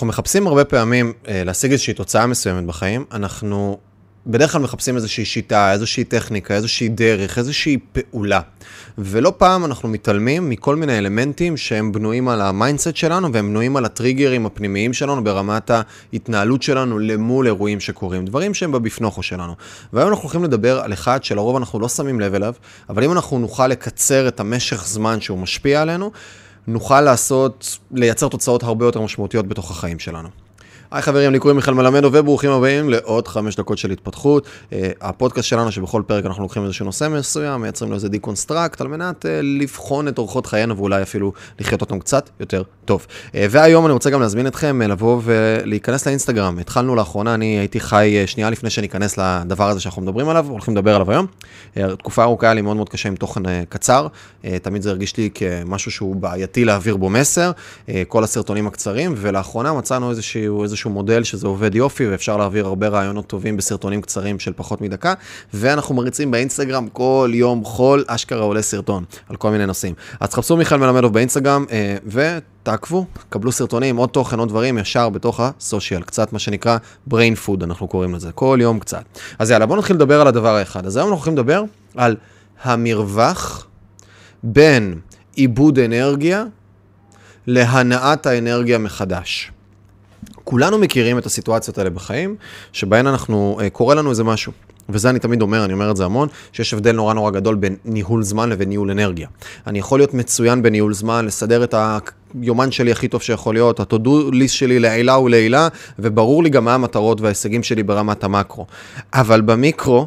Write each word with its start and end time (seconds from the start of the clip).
אנחנו 0.00 0.08
מחפשים 0.08 0.46
הרבה 0.46 0.64
פעמים 0.64 1.12
אה, 1.28 1.44
להשיג 1.44 1.72
איזושהי 1.72 1.94
תוצאה 1.94 2.26
מסוימת 2.26 2.64
בחיים, 2.64 3.04
אנחנו 3.12 3.78
בדרך 4.26 4.52
כלל 4.52 4.60
מחפשים 4.60 4.96
איזושהי 4.96 5.24
שיטה, 5.24 5.72
איזושהי 5.72 6.04
טכניקה, 6.04 6.54
איזושהי 6.54 6.88
דרך, 6.88 7.38
איזושהי 7.38 7.78
פעולה. 7.92 8.40
ולא 8.98 9.32
פעם 9.36 9.64
אנחנו 9.64 9.88
מתעלמים 9.88 10.50
מכל 10.50 10.76
מיני 10.76 10.98
אלמנטים 10.98 11.56
שהם 11.56 11.92
בנויים 11.92 12.28
על 12.28 12.40
ה 12.40 12.47
mindset 12.47 12.96
שלנו 12.96 13.32
והם 13.32 13.48
בנויים 13.48 13.76
על 13.76 13.84
הטריגרים 13.84 14.46
הפנימיים 14.46 14.92
שלנו 14.92 15.24
ברמת 15.24 15.70
ההתנהלות 15.70 16.62
שלנו 16.62 16.98
למול 16.98 17.46
אירועים 17.46 17.80
שקורים, 17.80 18.24
דברים 18.24 18.54
שהם 18.54 18.72
בבפנוכו 18.72 19.22
שלנו. 19.22 19.54
והיום 19.92 20.10
אנחנו 20.10 20.22
הולכים 20.22 20.44
לדבר 20.44 20.80
על 20.80 20.92
אחד 20.92 21.24
שלרוב 21.24 21.56
אנחנו 21.56 21.80
לא 21.80 21.88
שמים 21.88 22.20
לב 22.20 22.34
אליו, 22.34 22.54
אבל 22.88 23.04
אם 23.04 23.12
אנחנו 23.12 23.38
נוכל 23.38 23.66
לקצר 23.66 24.28
את 24.28 24.40
המשך 24.40 24.86
זמן 24.86 25.20
שהוא 25.20 25.38
משפיע 25.38 25.82
עלינו, 25.82 26.10
נוכל 26.68 27.00
לעשות, 27.00 27.78
לייצר 27.90 28.28
תוצאות 28.28 28.62
הרבה 28.62 28.86
יותר 28.86 29.00
משמעותיות 29.00 29.46
בתוך 29.46 29.70
החיים 29.70 29.98
שלנו. 29.98 30.28
היי 30.90 31.02
חברים, 31.02 31.32
לי 31.32 31.38
קוראים 31.38 31.56
מיכאל 31.56 31.74
מלמדו 31.74 32.10
וברוכים 32.12 32.50
הבאים 32.50 32.90
לעוד 32.90 33.28
חמש 33.28 33.56
דקות 33.56 33.78
של 33.78 33.90
התפתחות. 33.90 34.46
Uh, 34.46 34.74
הפודקאסט 35.00 35.48
שלנו 35.48 35.72
שבכל 35.72 36.02
פרק 36.06 36.26
אנחנו 36.26 36.42
לוקחים 36.42 36.64
איזשהו 36.64 36.84
נושא 36.84 37.08
מסוים, 37.08 37.60
מייצרים 37.60 37.90
לו 37.90 37.96
איזה 37.96 38.08
deconstruct 38.08 38.80
על 38.80 38.88
מנת 38.88 39.24
uh, 39.24 39.28
לבחון 39.42 40.08
את 40.08 40.18
אורחות 40.18 40.46
חיינו 40.46 40.76
ואולי 40.76 41.02
אפילו 41.02 41.32
לחיות 41.58 41.80
אותם 41.80 41.98
קצת 41.98 42.30
יותר 42.40 42.62
טוב. 42.84 43.06
Uh, 43.26 43.34
והיום 43.50 43.86
אני 43.86 43.92
רוצה 43.92 44.10
גם 44.10 44.20
להזמין 44.20 44.46
אתכם 44.46 44.82
לבוא 44.82 45.20
ולהיכנס 45.24 46.06
לאינסטגרם. 46.06 46.58
התחלנו 46.58 46.94
לאחרונה, 46.94 47.34
אני 47.34 47.58
הייתי 47.58 47.80
חי 47.80 48.22
שנייה 48.26 48.50
לפני 48.50 48.70
שניכנס 48.70 49.18
לדבר 49.18 49.68
הזה 49.68 49.80
שאנחנו 49.80 50.02
מדברים 50.02 50.28
עליו, 50.28 50.46
הולכים 50.48 50.76
לדבר 50.76 50.94
עליו 50.94 51.10
היום. 51.10 51.26
תקופה 51.98 52.22
ארוכה 52.22 52.46
היה 52.46 52.54
לי 52.54 52.62
מאוד 52.62 52.76
מאוד 52.76 52.88
קשה 52.88 53.08
עם 53.08 53.16
תוכן 53.16 53.42
קצר, 53.68 54.06
תמיד 54.62 54.82
זה 54.82 54.90
הרגיש 54.90 55.16
לי 55.16 55.30
כמשהו 55.34 55.90
שהוא 55.90 56.16
בעייתי 56.16 56.64
להעביר 56.64 56.96
בו 56.96 57.10
מסר, 57.10 57.50
כל 58.08 58.24
הסרטונים 58.24 58.66
הקצרים, 58.66 59.14
ולאחרונה 59.16 59.72
מצאנו 59.72 60.10
איזשהו, 60.10 60.62
איזשהו 60.62 60.77
מודל 60.86 61.24
שזה 61.24 61.46
עובד 61.46 61.74
יופי 61.74 62.06
ואפשר 62.06 62.36
להעביר 62.36 62.66
הרבה 62.66 62.88
רעיונות 62.88 63.26
טובים 63.26 63.56
בסרטונים 63.56 64.02
קצרים 64.02 64.38
של 64.38 64.52
פחות 64.56 64.80
מדקה, 64.80 65.14
ואנחנו 65.54 65.94
מריצים 65.94 66.30
באינסטגרם 66.30 66.88
כל 66.88 67.30
יום 67.34 67.64
חול, 67.64 68.04
אשכרה 68.06 68.42
עולה 68.42 68.62
סרטון 68.62 69.04
על 69.28 69.36
כל 69.36 69.50
מיני 69.50 69.66
נושאים. 69.66 69.94
אז 70.20 70.28
תחפשו 70.28 70.56
מיכאל 70.56 70.78
מלמדוב 70.78 71.12
באינסטגרם 71.12 71.64
אה, 71.70 71.96
ותעקבו, 72.06 73.06
קבלו 73.28 73.52
סרטונים, 73.52 73.96
עוד 73.96 74.08
תוכן, 74.08 74.38
עוד 74.38 74.48
דברים 74.48 74.78
ישר 74.78 75.08
בתוך 75.08 75.40
הסושיאל, 75.40 76.02
קצת 76.02 76.32
מה 76.32 76.38
שנקרא 76.38 76.78
brain 77.10 77.46
food, 77.46 77.64
אנחנו 77.64 77.88
קוראים 77.88 78.14
לזה, 78.14 78.32
כל 78.32 78.58
יום 78.60 78.78
קצת. 78.78 79.04
אז 79.38 79.50
יאללה, 79.50 79.66
בואו 79.66 79.78
נתחיל 79.78 79.96
לדבר 79.96 80.20
על 80.20 80.26
הדבר 80.26 80.54
האחד. 80.54 80.86
אז 80.86 80.96
היום 80.96 81.08
אנחנו 81.08 81.16
הולכים 81.16 81.32
לדבר 81.32 81.62
על 81.96 82.16
המרווח 82.62 83.66
בין 84.42 85.00
עיבוד 85.34 85.78
אנרגיה 85.78 86.44
להנעת 87.46 88.26
האנרגיה 88.26 88.78
מחדש. 88.78 89.52
כולנו 90.48 90.78
מכירים 90.78 91.18
את 91.18 91.26
הסיטואציות 91.26 91.78
האלה 91.78 91.90
בחיים, 91.90 92.36
שבהן 92.72 93.06
אנחנו, 93.06 93.58
אה, 93.60 93.70
קורה 93.70 93.94
לנו 93.94 94.10
איזה 94.10 94.24
משהו. 94.24 94.52
וזה 94.88 95.10
אני 95.10 95.18
תמיד 95.18 95.42
אומר, 95.42 95.64
אני 95.64 95.72
אומר 95.72 95.90
את 95.90 95.96
זה 95.96 96.04
המון, 96.04 96.28
שיש 96.52 96.74
הבדל 96.74 96.92
נורא 96.92 97.14
נורא 97.14 97.30
גדול 97.30 97.54
בין 97.54 97.76
ניהול 97.84 98.22
זמן 98.22 98.48
לבין 98.48 98.68
ניהול 98.68 98.90
אנרגיה. 98.90 99.28
אני 99.66 99.78
יכול 99.78 99.98
להיות 99.98 100.14
מצוין 100.14 100.62
בניהול 100.62 100.94
זמן, 100.94 101.26
לסדר 101.26 101.64
את 101.64 101.74
היומן 102.34 102.70
שלי 102.70 102.92
הכי 102.92 103.08
טוב 103.08 103.22
שיכול 103.22 103.54
להיות, 103.54 103.80
ה-to-do 103.80 104.32
list 104.32 104.48
שלי 104.48 104.78
לעילה 104.78 105.18
ולעילה, 105.18 105.68
וברור 105.98 106.42
לי 106.42 106.50
גם 106.50 106.64
מה 106.64 106.74
המטרות 106.74 107.20
וההישגים 107.20 107.62
שלי 107.62 107.82
ברמת 107.82 108.24
המקרו. 108.24 108.66
אבל 109.14 109.40
במיקרו, 109.40 110.06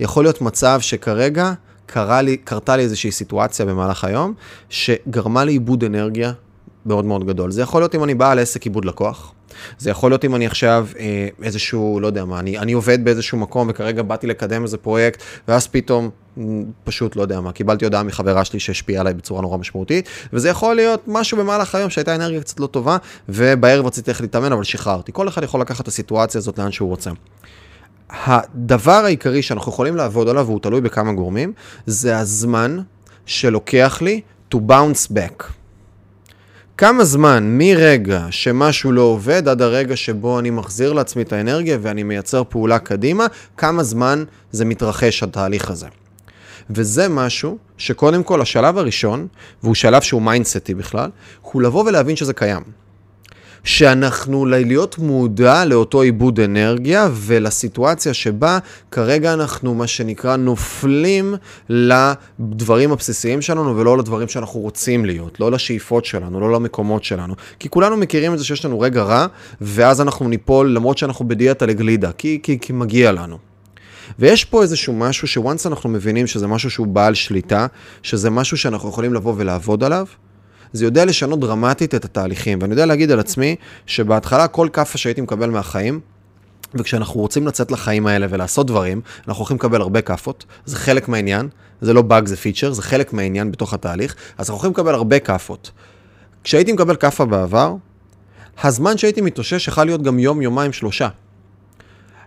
יכול 0.00 0.24
להיות 0.24 0.40
מצב 0.40 0.78
שכרגע 0.80 1.52
קרה 1.86 2.22
לי, 2.22 2.36
קרתה 2.36 2.76
לי 2.76 2.82
איזושהי 2.82 3.12
סיטואציה 3.12 3.66
במהלך 3.66 4.04
היום, 4.04 4.34
שגרמה 4.68 5.44
לי 5.44 5.52
עיבוד 5.52 5.84
אנרגיה 5.84 6.32
מאוד 6.86 7.04
מאוד 7.04 7.26
גדול. 7.26 7.50
זה 7.50 7.62
יכול 7.62 7.82
להיות 7.82 7.94
אם 7.94 8.04
אני 8.04 8.14
בעל 8.14 8.38
עסק 8.38 8.62
עיבוד 8.62 8.84
לקוח. 8.84 9.34
זה 9.78 9.90
יכול 9.90 10.10
להיות 10.10 10.24
אם 10.24 10.34
אני 10.34 10.46
עכשיו 10.46 10.88
אה, 10.98 11.28
איזשהו, 11.42 12.00
לא 12.00 12.06
יודע 12.06 12.24
מה, 12.24 12.38
אני, 12.38 12.58
אני 12.58 12.72
עובד 12.72 13.04
באיזשהו 13.04 13.38
מקום 13.38 13.66
וכרגע 13.70 14.02
באתי 14.02 14.26
לקדם 14.26 14.62
איזה 14.62 14.76
פרויקט, 14.76 15.22
ואז 15.48 15.66
פתאום, 15.66 16.10
פשוט 16.84 17.16
לא 17.16 17.22
יודע 17.22 17.40
מה, 17.40 17.52
קיבלתי 17.52 17.84
הודעה 17.84 18.02
מחברה 18.02 18.44
שלי 18.44 18.60
שהשפיעה 18.60 19.00
עליי 19.00 19.14
בצורה 19.14 19.42
נורא 19.42 19.58
משמעותית, 19.58 20.08
וזה 20.32 20.48
יכול 20.48 20.76
להיות 20.76 21.02
משהו 21.06 21.38
במהלך 21.38 21.74
היום 21.74 21.90
שהייתה 21.90 22.14
אנרגיה 22.14 22.40
קצת 22.40 22.60
לא 22.60 22.66
טובה, 22.66 22.96
ובערב 23.28 23.86
רציתי 23.86 24.10
איך 24.10 24.20
להתאמן, 24.20 24.52
אבל 24.52 24.64
שחררתי. 24.64 25.12
כל 25.14 25.28
אחד 25.28 25.42
יכול 25.42 25.60
לקחת 25.60 25.80
את 25.80 25.88
הסיטואציה 25.88 26.38
הזאת 26.38 26.58
לאן 26.58 26.72
שהוא 26.72 26.88
רוצה. 26.88 27.10
הדבר 28.10 28.92
העיקרי 29.04 29.42
שאנחנו 29.42 29.72
יכולים 29.72 29.96
לעבוד 29.96 30.28
עליו, 30.28 30.46
והוא 30.46 30.60
תלוי 30.60 30.80
בכמה 30.80 31.12
גורמים, 31.12 31.52
זה 31.86 32.18
הזמן 32.18 32.78
שלוקח 33.26 34.02
לי 34.02 34.20
to 34.54 34.58
bounce 34.68 35.12
back. 35.12 35.61
כמה 36.82 37.04
זמן 37.04 37.58
מרגע 37.58 38.26
שמשהו 38.30 38.92
לא 38.92 39.02
עובד 39.02 39.48
עד 39.48 39.62
הרגע 39.62 39.96
שבו 39.96 40.38
אני 40.38 40.50
מחזיר 40.50 40.92
לעצמי 40.92 41.22
את 41.22 41.32
האנרגיה 41.32 41.78
ואני 41.82 42.02
מייצר 42.02 42.42
פעולה 42.48 42.78
קדימה, 42.78 43.26
כמה 43.56 43.82
זמן 43.82 44.24
זה 44.52 44.64
מתרחש 44.64 45.22
התהליך 45.22 45.70
הזה. 45.70 45.86
וזה 46.70 47.08
משהו 47.08 47.58
שקודם 47.78 48.22
כל 48.22 48.40
השלב 48.40 48.78
הראשון, 48.78 49.26
והוא 49.62 49.74
שלב 49.74 50.02
שהוא 50.02 50.22
mindset־י 50.22 50.74
בכלל, 50.74 51.10
הוא 51.42 51.62
לבוא 51.62 51.84
ולהבין 51.84 52.16
שזה 52.16 52.32
קיים. 52.32 52.62
שאנחנו 53.64 54.46
להיות 54.46 54.98
מודע 54.98 55.64
לאותו 55.64 56.00
עיבוד 56.00 56.40
אנרגיה 56.40 57.08
ולסיטואציה 57.12 58.14
שבה 58.14 58.58
כרגע 58.90 59.34
אנחנו 59.34 59.74
מה 59.74 59.86
שנקרא 59.86 60.36
נופלים 60.36 61.34
לדברים 61.68 62.92
הבסיסיים 62.92 63.42
שלנו 63.42 63.76
ולא 63.76 63.98
לדברים 63.98 64.28
שאנחנו 64.28 64.60
רוצים 64.60 65.04
להיות, 65.04 65.40
לא 65.40 65.50
לשאיפות 65.50 66.04
שלנו, 66.04 66.40
לא 66.40 66.52
למקומות 66.52 67.04
שלנו. 67.04 67.34
כי 67.58 67.68
כולנו 67.68 67.96
מכירים 67.96 68.32
את 68.32 68.38
זה 68.38 68.44
שיש 68.44 68.64
לנו 68.64 68.80
רגע 68.80 69.02
רע 69.02 69.26
ואז 69.60 70.00
אנחנו 70.00 70.28
ניפול 70.28 70.70
למרות 70.74 70.98
שאנחנו 70.98 71.28
בדיאטה 71.28 71.66
לגלידה, 71.66 72.12
כי, 72.12 72.40
כי, 72.42 72.58
כי 72.60 72.72
מגיע 72.72 73.12
לנו. 73.12 73.38
ויש 74.18 74.44
פה 74.44 74.62
איזשהו 74.62 74.92
משהו 74.92 75.28
שוואנס 75.28 75.66
אנחנו 75.66 75.90
מבינים 75.90 76.26
שזה 76.26 76.46
משהו 76.46 76.70
שהוא 76.70 76.86
בעל 76.86 77.14
שליטה, 77.14 77.66
שזה 78.02 78.30
משהו 78.30 78.56
שאנחנו 78.56 78.88
יכולים 78.88 79.14
לבוא 79.14 79.34
ולעבוד 79.36 79.84
עליו, 79.84 80.06
זה 80.72 80.84
יודע 80.84 81.04
לשנות 81.04 81.40
דרמטית 81.40 81.94
את 81.94 82.04
התהליכים. 82.04 82.58
ואני 82.62 82.72
יודע 82.72 82.86
להגיד 82.86 83.10
על 83.10 83.20
עצמי, 83.20 83.56
שבהתחלה 83.86 84.48
כל 84.48 84.68
כאפה 84.72 84.98
שהייתי 84.98 85.20
מקבל 85.20 85.50
מהחיים, 85.50 86.00
וכשאנחנו 86.74 87.20
רוצים 87.20 87.46
לצאת 87.46 87.70
לחיים 87.70 88.06
האלה 88.06 88.26
ולעשות 88.30 88.66
דברים, 88.66 89.00
אנחנו 89.28 89.40
הולכים 89.40 89.56
לקבל 89.56 89.80
הרבה 89.80 90.00
כאפות, 90.00 90.44
זה 90.64 90.76
חלק 90.76 91.08
מהעניין, 91.08 91.48
זה 91.80 91.92
לא 91.92 92.02
באג, 92.02 92.26
זה 92.26 92.36
פיצ'ר, 92.36 92.72
זה 92.72 92.82
חלק 92.82 93.12
מהעניין 93.12 93.52
בתוך 93.52 93.74
התהליך, 93.74 94.14
אז 94.38 94.50
אנחנו 94.50 94.54
הולכים 94.54 94.70
לקבל 94.70 94.94
הרבה 94.94 95.18
כאפות. 95.18 95.70
כשהייתי 96.44 96.72
מקבל 96.72 96.96
כאפה 96.96 97.24
בעבר, 97.24 97.74
הזמן 98.62 98.98
שהייתי 98.98 99.20
מתאושש 99.20 99.68
יכול 99.68 99.84
להיות 99.84 100.02
גם 100.02 100.18
יום, 100.18 100.42
יומיים, 100.42 100.72
שלושה. 100.72 101.08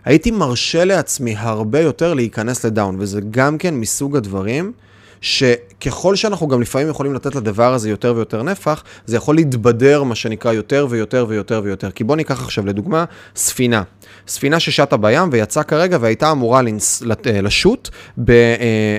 הייתי 0.04 0.30
מרשה 0.30 0.84
לעצמי 0.84 1.34
הרבה 1.38 1.80
יותר 1.80 2.14
להיכנס 2.14 2.66
לדאון, 2.66 2.96
וזה 2.98 3.20
גם 3.30 3.58
כן 3.58 3.74
מסוג 3.74 4.16
הדברים 4.16 4.72
שככל 5.20 6.16
שאנחנו 6.16 6.48
גם 6.48 6.60
לפעמים 6.60 6.88
יכולים 6.88 7.14
לתת 7.14 7.34
לדבר 7.34 7.74
הזה 7.74 7.90
יותר 7.90 8.12
ויותר 8.16 8.42
נפח, 8.42 8.82
זה 9.06 9.16
יכול 9.16 9.34
להתבדר, 9.34 10.02
מה 10.02 10.14
שנקרא, 10.14 10.52
יותר 10.52 10.86
ויותר 10.90 11.26
ויותר 11.28 11.60
ויותר. 11.64 11.90
כי 11.90 12.04
בוא 12.04 12.16
ניקח 12.16 12.44
עכשיו 12.44 12.66
לדוגמה 12.66 13.04
ספינה. 13.36 13.82
ספינה 14.28 14.60
ששטה 14.60 14.96
בים 14.96 15.28
ויצאה 15.32 15.62
כרגע 15.62 15.98
והייתה 16.00 16.32
אמורה 16.32 16.62
לנס, 16.62 17.02
אה, 17.26 17.40
לשוט 17.40 17.88
ב... 18.18 18.30
אה, 18.30 18.98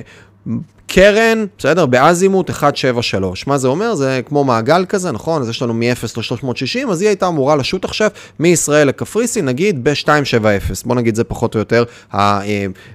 קרן, 0.88 1.46
בסדר? 1.58 1.86
באזימוט 1.86 2.50
173. 2.50 3.48
מה 3.48 3.58
זה 3.58 3.68
אומר? 3.68 3.96
זה 3.96 4.22
כמו 4.26 4.44
מעגל 4.44 4.86
כזה, 4.86 5.12
נכון? 5.12 5.42
אז 5.42 5.50
יש 5.50 5.62
לנו 5.62 5.74
מ-0 5.74 6.06
ל-360, 6.18 6.92
אז 6.92 7.02
היא 7.02 7.08
הייתה 7.08 7.28
אמורה 7.28 7.56
לשוט 7.56 7.86
עכשיו 7.86 8.10
מישראל 8.40 8.88
לקפריסין, 8.88 9.46
נגיד 9.46 9.84
ב-270. 9.84 10.86
בוא 10.86 10.96
נגיד 10.96 11.16
זה 11.16 11.24
פחות 11.24 11.56
או 11.56 11.60
יותר 11.60 11.84
אה, 12.14 12.40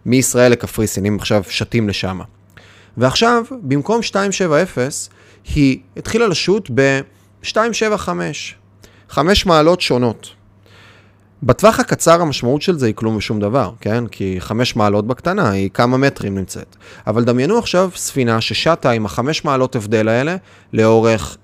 מישראל 0.06 0.52
לקפריסין, 0.52 1.06
אם 1.06 1.16
עכשיו 1.20 1.42
שתים 1.48 1.88
לשם. 1.88 2.20
ועכשיו, 2.96 3.44
במקום 3.62 4.00
270, 4.14 4.66
היא 5.54 5.78
התחילה 5.96 6.26
לשוט 6.26 6.70
ב-275, 6.74 8.08
חמש 9.08 9.46
מעלות 9.46 9.80
שונות. 9.80 10.30
בטווח 11.42 11.80
הקצר 11.80 12.22
המשמעות 12.22 12.62
של 12.62 12.78
זה 12.78 12.86
היא 12.86 12.94
כלום 12.94 13.16
ושום 13.16 13.40
דבר, 13.40 13.70
כן? 13.80 14.06
כי 14.06 14.36
חמש 14.38 14.76
מעלות 14.76 15.06
בקטנה 15.06 15.50
היא 15.50 15.70
כמה 15.74 15.96
מטרים 15.96 16.38
נמצאת. 16.38 16.76
אבל 17.06 17.24
דמיינו 17.24 17.58
עכשיו 17.58 17.90
ספינה 17.96 18.40
ששטה 18.40 18.90
עם 18.90 19.06
החמש 19.06 19.44
מעלות 19.44 19.76
הבדל 19.76 20.08
האלה 20.08 20.36
לאורך 20.72 21.36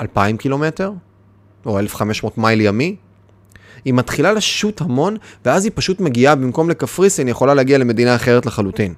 2,000 0.00 0.36
קילומטר, 0.36 0.92
או 1.66 1.78
1,500 1.78 2.38
מייל 2.38 2.60
ימי. 2.60 2.96
היא 3.84 3.94
מתחילה 3.94 4.32
לשוט 4.32 4.80
המון, 4.80 5.16
ואז 5.44 5.64
היא 5.64 5.72
פשוט 5.74 6.00
מגיעה, 6.00 6.34
במקום 6.34 6.70
לקפריסין, 6.70 7.26
היא 7.26 7.32
יכולה 7.32 7.54
להגיע 7.54 7.78
למדינה 7.78 8.16
אחרת 8.16 8.46
לחלוטין. 8.46 8.94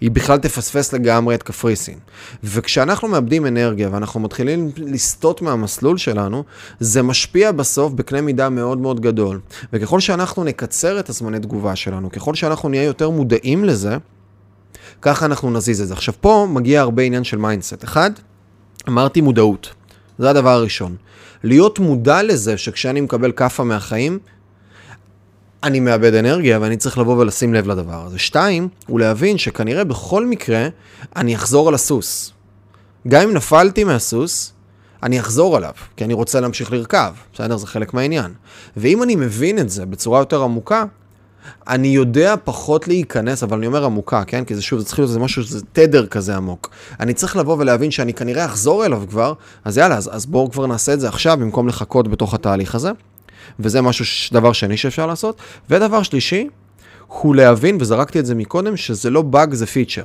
היא 0.00 0.10
בכלל 0.10 0.38
תפספס 0.38 0.92
לגמרי 0.92 1.34
את 1.34 1.42
קפריסין. 1.42 1.98
וכשאנחנו 2.44 3.08
מאבדים 3.08 3.46
אנרגיה 3.46 3.88
ואנחנו 3.92 4.20
מתחילים 4.20 4.70
לסטות 4.76 5.42
מהמסלול 5.42 5.98
שלנו, 5.98 6.44
זה 6.80 7.02
משפיע 7.02 7.52
בסוף 7.52 7.92
בקנה 7.92 8.20
מידה 8.20 8.48
מאוד 8.48 8.78
מאוד 8.78 9.00
גדול. 9.00 9.40
וככל 9.72 10.00
שאנחנו 10.00 10.44
נקצר 10.44 11.00
את 11.00 11.08
הזמני 11.08 11.38
תגובה 11.38 11.76
שלנו, 11.76 12.10
ככל 12.10 12.34
שאנחנו 12.34 12.68
נהיה 12.68 12.82
יותר 12.82 13.10
מודעים 13.10 13.64
לזה, 13.64 13.96
ככה 15.02 15.26
אנחנו 15.26 15.50
נזיז 15.50 15.80
את 15.80 15.88
זה. 15.88 15.94
עכשיו, 15.94 16.14
פה 16.20 16.48
מגיע 16.50 16.80
הרבה 16.80 17.02
עניין 17.02 17.24
של 17.24 17.36
mindset. 17.36 17.84
אחד, 17.84 18.10
אמרתי 18.88 19.20
מודעות. 19.20 19.74
זה 20.18 20.30
הדבר 20.30 20.50
הראשון. 20.50 20.96
להיות 21.44 21.78
מודע 21.78 22.22
לזה 22.22 22.56
שכשאני 22.56 23.00
מקבל 23.00 23.32
כאפה 23.32 23.64
מהחיים, 23.64 24.18
אני 25.66 25.80
מאבד 25.80 26.14
אנרגיה 26.14 26.58
ואני 26.60 26.76
צריך 26.76 26.98
לבוא 26.98 27.16
ולשים 27.16 27.54
לב 27.54 27.68
לדבר 27.68 28.04
הזה. 28.06 28.18
שתיים, 28.18 28.68
הוא 28.86 29.00
להבין 29.00 29.38
שכנראה 29.38 29.84
בכל 29.84 30.26
מקרה 30.26 30.68
אני 31.16 31.34
אחזור 31.34 31.68
על 31.68 31.74
הסוס. 31.74 32.32
גם 33.08 33.22
אם 33.22 33.34
נפלתי 33.34 33.84
מהסוס, 33.84 34.52
אני 35.02 35.20
אחזור 35.20 35.56
עליו, 35.56 35.72
כי 35.96 36.04
אני 36.04 36.14
רוצה 36.14 36.40
להמשיך 36.40 36.72
לרכב, 36.72 37.14
בסדר? 37.34 37.56
זה 37.56 37.66
חלק 37.66 37.94
מהעניין. 37.94 38.32
ואם 38.76 39.02
אני 39.02 39.16
מבין 39.16 39.58
את 39.58 39.70
זה 39.70 39.86
בצורה 39.86 40.18
יותר 40.20 40.42
עמוקה, 40.42 40.84
אני 41.68 41.88
יודע 41.88 42.34
פחות 42.44 42.88
להיכנס, 42.88 43.42
אבל 43.42 43.56
אני 43.56 43.66
אומר 43.66 43.84
עמוקה, 43.84 44.24
כן? 44.24 44.44
כי 44.44 44.54
זה 44.54 44.62
שוב, 44.62 44.78
זה 44.78 44.84
צריך 44.84 44.98
להיות 44.98 45.08
איזה 45.08 45.20
משהו, 45.20 45.42
זה 45.42 45.60
תדר 45.72 46.06
כזה 46.06 46.36
עמוק. 46.36 46.70
אני 47.00 47.14
צריך 47.14 47.36
לבוא 47.36 47.56
ולהבין 47.58 47.90
שאני 47.90 48.14
כנראה 48.14 48.44
אחזור 48.44 48.86
אליו 48.86 49.02
כבר, 49.10 49.32
אז 49.64 49.78
יאללה, 49.78 49.96
אז, 49.96 50.10
אז 50.12 50.26
בואו 50.26 50.50
כבר 50.50 50.66
נעשה 50.66 50.94
את 50.94 51.00
זה 51.00 51.08
עכשיו, 51.08 51.36
במקום 51.40 51.68
לחכות 51.68 52.08
בתוך 52.08 52.34
התהליך 52.34 52.74
הזה. 52.74 52.90
וזה 53.60 53.82
משהו, 53.82 54.04
דבר 54.32 54.52
שני 54.52 54.76
שאפשר 54.76 55.06
לעשות. 55.06 55.40
ודבר 55.70 56.02
שלישי, 56.02 56.48
הוא 57.06 57.36
להבין, 57.36 57.76
וזרקתי 57.80 58.20
את 58.20 58.26
זה 58.26 58.34
מקודם, 58.34 58.76
שזה 58.76 59.10
לא 59.10 59.22
באג, 59.22 59.54
זה 59.54 59.66
פיצ'ר. 59.66 60.02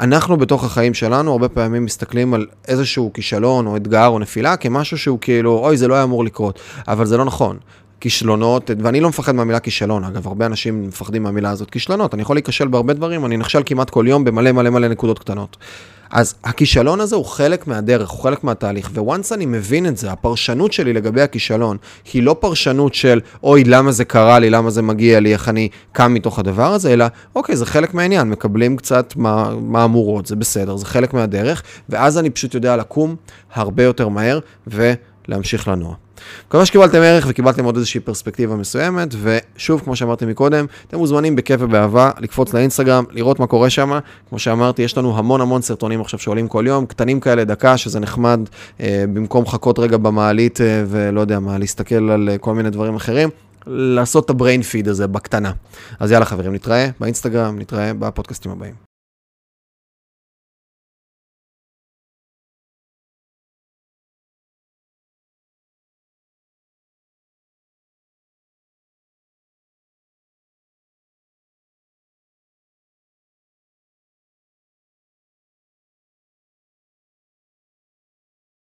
אנחנו 0.00 0.36
בתוך 0.36 0.64
החיים 0.64 0.94
שלנו 0.94 1.32
הרבה 1.32 1.48
פעמים 1.48 1.84
מסתכלים 1.84 2.34
על 2.34 2.46
איזשהו 2.68 3.10
כישלון 3.14 3.66
או 3.66 3.76
אתגר 3.76 4.06
או 4.06 4.18
נפילה 4.18 4.56
כמשהו 4.56 4.98
שהוא 4.98 5.18
כאילו, 5.20 5.58
אוי, 5.58 5.76
זה 5.76 5.88
לא 5.88 5.94
היה 5.94 6.02
אמור 6.02 6.24
לקרות, 6.24 6.60
אבל 6.88 7.06
זה 7.06 7.16
לא 7.16 7.24
נכון. 7.24 7.58
כישלונות, 8.04 8.70
ואני 8.78 9.00
לא 9.00 9.08
מפחד 9.08 9.34
מהמילה 9.34 9.60
כישלון, 9.60 10.04
אגב, 10.04 10.26
הרבה 10.26 10.46
אנשים 10.46 10.88
מפחדים 10.88 11.22
מהמילה 11.22 11.50
הזאת 11.50 11.70
כישלונות, 11.70 12.14
אני 12.14 12.22
יכול 12.22 12.36
להיכשל 12.36 12.68
בהרבה 12.68 12.92
דברים, 12.92 13.26
אני 13.26 13.36
נכשל 13.36 13.62
כמעט 13.66 13.90
כל 13.90 14.04
יום 14.08 14.24
במלא 14.24 14.52
מלא 14.52 14.70
מלא 14.70 14.88
נקודות 14.88 15.18
קטנות. 15.18 15.56
אז 16.10 16.34
הכישלון 16.44 17.00
הזה 17.00 17.16
הוא 17.16 17.24
חלק 17.24 17.66
מהדרך, 17.66 18.10
הוא 18.10 18.20
חלק 18.20 18.44
מהתהליך, 18.44 18.90
וואנס 18.96 19.32
אני 19.32 19.46
מבין 19.46 19.86
את 19.86 19.96
זה, 19.96 20.12
הפרשנות 20.12 20.72
שלי 20.72 20.92
לגבי 20.92 21.22
הכישלון 21.22 21.76
היא 22.12 22.22
לא 22.22 22.36
פרשנות 22.40 22.94
של 22.94 23.20
אוי, 23.42 23.64
למה 23.64 23.92
זה 23.92 24.04
קרה 24.04 24.38
לי, 24.38 24.50
למה 24.50 24.70
זה 24.70 24.82
מגיע 24.82 25.20
לי, 25.20 25.32
איך 25.32 25.48
אני 25.48 25.68
קם 25.92 26.14
מתוך 26.14 26.38
הדבר 26.38 26.72
הזה, 26.72 26.92
אלא 26.92 27.04
אוקיי, 27.34 27.56
זה 27.56 27.66
חלק 27.66 27.94
מהעניין, 27.94 28.30
מקבלים 28.30 28.76
קצת 28.76 29.14
מהמורות, 29.60 30.26
זה 30.26 30.36
בסדר, 30.36 30.76
זה 30.76 30.86
חלק 30.86 31.14
מהדרך, 31.14 31.62
ואז 31.88 32.18
אני 32.18 32.30
פשוט 32.30 32.54
יודע 32.54 32.76
לקום 32.76 33.16
הרבה 33.54 33.82
יותר 33.82 34.08
מהר 34.08 34.38
ולהמשיך 34.66 35.68
לנוע. 35.68 36.03
מקווה 36.48 36.66
שקיבלתם 36.66 36.98
ערך 36.98 37.26
וקיבלתם 37.28 37.64
עוד 37.64 37.76
איזושהי 37.76 38.00
פרספקטיבה 38.00 38.56
מסוימת, 38.56 39.14
ושוב, 39.22 39.80
כמו 39.84 39.96
שאמרתי 39.96 40.26
מקודם, 40.26 40.66
אתם 40.88 40.98
מוזמנים 40.98 41.36
בכיף 41.36 41.60
ובאהבה 41.62 42.10
לקפוץ 42.18 42.54
לאינסטגרם, 42.54 43.04
לראות 43.10 43.40
מה 43.40 43.46
קורה 43.46 43.70
שם. 43.70 43.98
כמו 44.28 44.38
שאמרתי, 44.38 44.82
יש 44.82 44.98
לנו 44.98 45.18
המון 45.18 45.40
המון 45.40 45.62
סרטונים 45.62 46.00
עכשיו 46.00 46.18
שעולים 46.18 46.48
כל 46.48 46.64
יום, 46.66 46.86
קטנים 46.86 47.20
כאלה, 47.20 47.44
דקה, 47.44 47.76
שזה 47.76 48.00
נחמד, 48.00 48.40
אה, 48.80 49.04
במקום 49.12 49.44
לחכות 49.44 49.78
רגע 49.78 49.96
במעלית 49.96 50.60
אה, 50.60 50.84
ולא 50.86 51.20
יודע 51.20 51.38
מה, 51.38 51.58
להסתכל 51.58 52.10
על 52.10 52.28
אה, 52.32 52.38
כל 52.38 52.54
מיני 52.54 52.70
דברים 52.70 52.94
אחרים. 52.94 53.28
לעשות 53.66 54.24
את 54.24 54.30
הבריין 54.30 54.62
פיד 54.62 54.88
הזה 54.88 55.06
בקטנה. 55.06 55.52
אז 56.00 56.10
יאללה 56.10 56.24
חברים, 56.24 56.54
נתראה 56.54 56.88
באינסטגרם, 57.00 57.58
נתראה 57.58 57.94
בפודקאסטים 57.94 58.52
הבאים. 58.52 58.93